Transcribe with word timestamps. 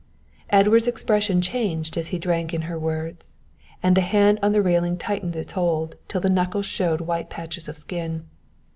Edward's 0.49 0.87
expression 0.87 1.41
changed 1.43 1.95
as 1.95 2.07
he 2.07 2.17
drank 2.17 2.55
in 2.55 2.63
her 2.63 2.79
words, 2.79 3.33
and 3.83 3.95
the 3.95 4.01
hand 4.01 4.39
on 4.41 4.51
the 4.51 4.59
railing 4.63 4.97
tightened 4.97 5.35
its 5.35 5.51
hold 5.51 5.95
till 6.07 6.21
the 6.21 6.27
knuckles 6.27 6.65
showed 6.65 7.01
white 7.01 7.29
patches 7.29 7.67
of 7.69 7.77
skin. 7.77 8.25